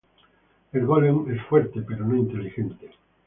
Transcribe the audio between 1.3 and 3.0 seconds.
es fuerte, pero no inteligente.